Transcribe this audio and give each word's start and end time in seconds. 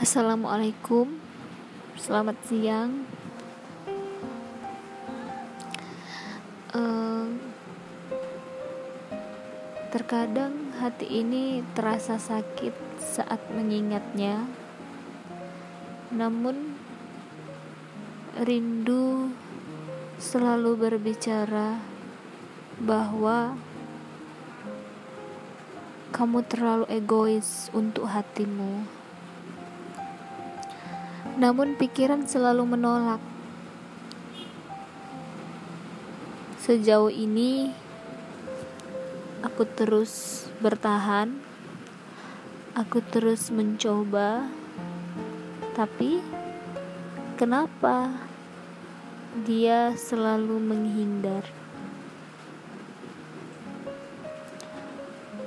Assalamualaikum, 0.00 1.20
selamat 2.00 2.32
siang. 2.48 3.04
Uh, 6.72 7.28
terkadang 9.92 10.72
hati 10.80 11.04
ini 11.04 11.60
terasa 11.76 12.16
sakit 12.16 12.72
saat 12.96 13.44
mengingatnya, 13.52 14.48
namun 16.08 16.80
rindu 18.40 19.36
selalu 20.16 20.80
berbicara 20.80 21.76
bahwa 22.80 23.52
kamu 26.08 26.40
terlalu 26.48 26.88
egois 26.88 27.68
untuk 27.76 28.08
hatimu. 28.08 28.99
Namun 31.40 31.72
pikiran 31.72 32.28
selalu 32.28 32.76
menolak. 32.76 33.22
Sejauh 36.60 37.08
ini 37.08 37.72
aku 39.40 39.64
terus 39.64 40.44
bertahan. 40.60 41.32
Aku 42.76 43.00
terus 43.00 43.48
mencoba. 43.48 44.52
Tapi 45.72 46.20
kenapa 47.40 48.20
dia 49.48 49.96
selalu 49.96 50.60
menghindar? 50.60 51.48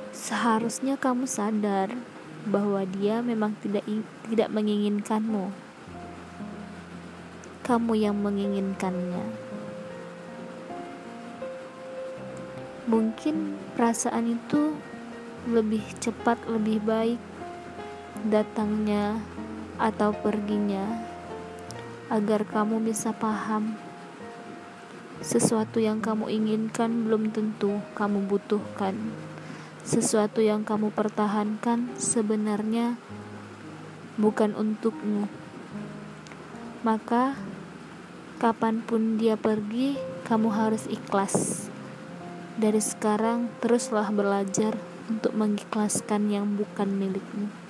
Seharusnya 0.09 0.97
kamu 0.97 1.29
sadar 1.29 1.93
bahwa 2.49 2.81
dia 2.81 3.21
memang 3.21 3.53
tidak 3.61 3.85
tidak 4.25 4.49
menginginkanmu. 4.49 5.62
Kamu 7.63 7.95
yang 7.95 8.19
menginginkannya. 8.19 9.23
Mungkin 12.91 13.55
perasaan 13.79 14.35
itu 14.35 14.75
lebih 15.47 15.83
cepat, 16.03 16.43
lebih 16.51 16.83
baik 16.83 17.19
datangnya 18.27 19.23
atau 19.79 20.11
perginya 20.11 21.07
agar 22.11 22.43
kamu 22.43 22.83
bisa 22.83 23.15
paham 23.15 23.79
sesuatu 25.23 25.79
yang 25.79 26.03
kamu 26.03 26.27
inginkan 26.29 27.07
belum 27.07 27.31
tentu 27.31 27.79
kamu 27.95 28.27
butuhkan 28.27 28.95
sesuatu 29.83 30.39
yang 30.39 30.63
kamu 30.63 30.95
pertahankan 30.95 31.91
sebenarnya 31.99 32.95
bukan 34.15 34.55
untukmu. 34.55 35.27
Maka, 36.87 37.35
kapan 38.43 38.83
pun 38.83 39.15
dia 39.15 39.39
pergi, 39.39 39.95
kamu 40.27 40.51
harus 40.51 40.83
ikhlas. 40.91 41.71
Dari 42.59 42.83
sekarang, 42.83 43.47
teruslah 43.63 44.11
belajar 44.11 44.75
untuk 45.07 45.31
mengikhlaskan 45.31 46.27
yang 46.27 46.59
bukan 46.59 46.91
milikmu. 46.91 47.62